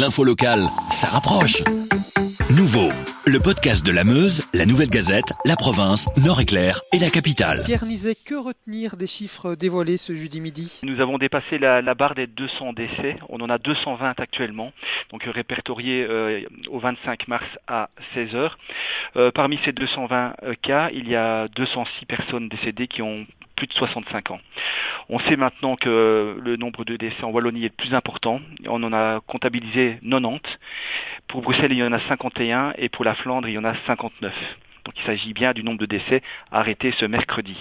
[0.00, 1.60] L'info locale, ça rapproche.
[2.56, 2.88] Nouveau,
[3.26, 7.60] le podcast de la Meuse, la Nouvelle Gazette, la province, Nord-Éclair et la capitale.
[7.66, 10.72] Pierre Nizet, que retenir des chiffres dévoilés ce jeudi midi?
[10.82, 13.18] Nous avons dépassé la, la, barre des 200 décès.
[13.28, 14.72] On en a 220 actuellement,
[15.12, 16.40] donc répertoriés euh,
[16.70, 18.56] au 25 mars à 16 heures.
[19.16, 23.26] Euh, parmi ces 220 euh, cas, il y a 206 personnes décédées qui ont
[23.60, 24.40] plus de 65 ans.
[25.10, 28.40] On sait maintenant que le nombre de décès en Wallonie est le plus important.
[28.66, 30.40] On en a comptabilisé 90.
[31.28, 33.74] Pour Bruxelles, il y en a 51 et pour la Flandre, il y en a
[33.86, 34.32] 59.
[34.86, 37.56] Donc il s'agit bien du nombre de décès arrêtés ce mercredi.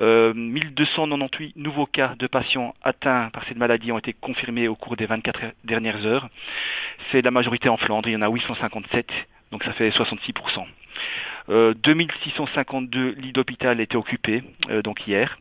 [0.00, 4.96] Euh, 1298 nouveaux cas de patients atteints par cette maladie ont été confirmés au cours
[4.96, 6.28] des 24 dernières heures.
[7.12, 9.06] C'est la majorité en Flandre, il y en a 857,
[9.52, 10.66] donc ça fait 66%.
[11.50, 15.38] Euh, 2652 lits d'hôpital étaient occupés euh, donc hier,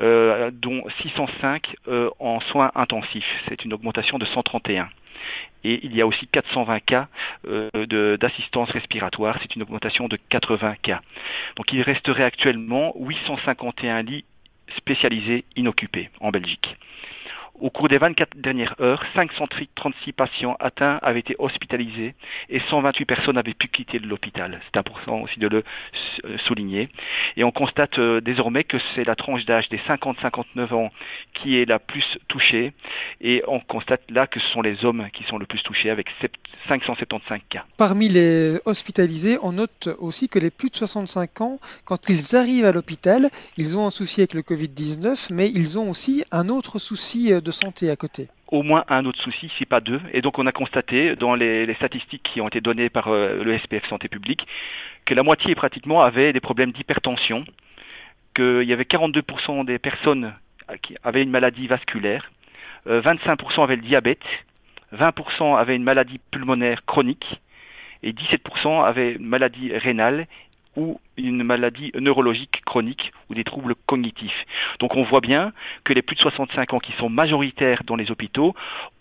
[0.00, 3.24] euh, dont 605 euh, en soins intensifs.
[3.48, 4.88] C'est une augmentation de 131
[5.64, 7.08] et il y a aussi 420 cas
[7.46, 11.00] euh, d'assistance respiratoire, c'est une augmentation de 80 cas.
[11.56, 14.24] Donc il resterait actuellement 851 lits
[14.76, 16.76] spécialisés inoccupés en Belgique.
[17.62, 22.16] Au cours des 24 dernières heures, 536 patients atteints avaient été hospitalisés
[22.48, 24.60] et 128 personnes avaient pu quitter l'hôpital.
[24.64, 25.62] C'est important aussi de le
[26.48, 26.88] souligner.
[27.36, 30.90] Et on constate euh, désormais que c'est la tranche d'âge des 50-59 ans
[31.34, 32.72] qui est la plus touchée.
[33.24, 36.08] Et on constate là que ce sont les hommes qui sont le plus touchés avec
[36.68, 37.64] 575 cas.
[37.78, 42.64] Parmi les hospitalisés, on note aussi que les plus de 65 ans, quand ils arrivent
[42.64, 46.80] à l'hôpital, ils ont un souci avec le Covid-19, mais ils ont aussi un autre
[46.80, 50.00] souci de santé à côté au moins un autre souci, si pas deux.
[50.12, 53.42] Et donc on a constaté dans les, les statistiques qui ont été données par euh,
[53.42, 54.46] le SPF Santé publique
[55.06, 57.44] que la moitié pratiquement avaient des problèmes d'hypertension,
[58.36, 60.34] qu'il y avait 42% des personnes
[60.82, 62.41] qui avaient une maladie vasculaire, euh,
[62.86, 64.22] 25% avaient le diabète,
[64.94, 67.40] 20% avaient une maladie pulmonaire chronique
[68.02, 70.26] et 17% avaient une maladie rénale
[70.76, 74.46] ou une maladie neurologique chronique ou des troubles cognitifs.
[74.80, 75.52] Donc on voit bien
[75.84, 78.54] que les plus de 65 ans qui sont majoritaires dans les hôpitaux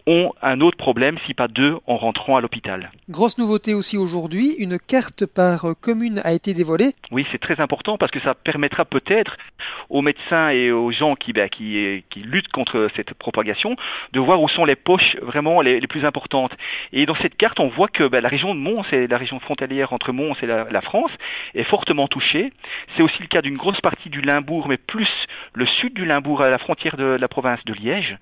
[0.08, 2.92] ont un autre problème, si pas deux, en rentrant à l'hôpital.
[3.10, 6.94] Grosse nouveauté aussi aujourd'hui, une carte par commune a été dévoilée.
[7.12, 9.38] Oui, c'est très important parce que ça permettra peut-être
[9.90, 13.76] aux médecins et aux gens qui, ben, qui, qui, luttent contre cette propagation
[14.14, 16.52] de voir où sont les poches vraiment les, les plus importantes.
[16.94, 19.40] Et dans cette carte, on voit que ben, la région de Mons, et la région
[19.40, 21.12] frontalière entre Mons et la France,
[21.56, 22.52] est fortement touchée.
[22.96, 25.08] C'est aussi le cas d'une grosse partie du Limbourg, mais plus
[25.54, 28.18] le sud du Limbourg à la frontière de la province de Liège.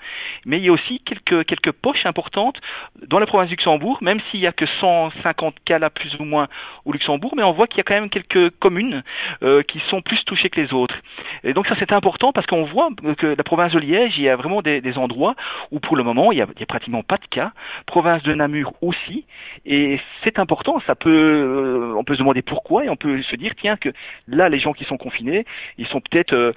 [0.46, 2.60] Mais il y a aussi quelques, quelques poches importantes
[3.08, 6.24] dans la province du Luxembourg, même s'il n'y a que 150 cas là plus ou
[6.24, 6.48] moins
[6.86, 9.04] au Luxembourg, mais on voit qu'il y a quand même quelques communes
[9.44, 10.96] euh, qui sont plus touchées que les autres.
[11.44, 14.30] Et donc ça c'est important parce qu'on voit que la province de Liège, il y
[14.30, 15.36] a vraiment des, des endroits
[15.72, 17.52] où pour le moment il n'y a, a, pratiquement pas de cas.
[17.86, 19.26] Province de Namur aussi,
[19.66, 20.82] et c'est important.
[20.88, 23.90] Ça peut, euh, on peut se demander pourquoi et on peut se dire tiens que
[24.28, 25.46] là les gens qui sont confinés,
[25.78, 26.54] ils sont peut-être, euh,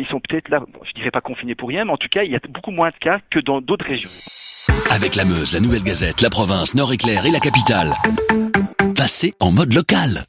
[0.00, 2.22] ils sont peut-être là, bon, je dirais pas confinés pour rien, mais en tout cas
[2.22, 4.10] il y a beaucoup moins de cas que dans d'autres régions.
[4.90, 7.92] Avec la Meuse, la Nouvelle Gazette, la province, Nord-Éclair et la capitale.
[8.96, 10.24] Passez en mode local.